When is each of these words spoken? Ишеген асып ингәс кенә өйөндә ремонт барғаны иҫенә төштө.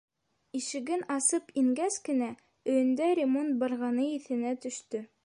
Ишеген 0.59 1.03
асып 1.15 1.53
ингәс 1.63 1.99
кенә 2.09 2.31
өйөндә 2.73 3.13
ремонт 3.23 3.55
барғаны 3.65 4.09
иҫенә 4.19 4.57
төштө. 4.65 5.05